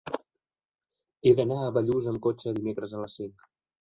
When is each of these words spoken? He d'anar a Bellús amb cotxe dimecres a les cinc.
He 1.25 1.33
d'anar 1.39 1.57
a 1.65 1.69
Bellús 1.77 2.07
amb 2.13 2.25
cotxe 2.27 2.55
dimecres 2.57 2.97
a 2.99 3.03
les 3.05 3.19
cinc. 3.21 3.51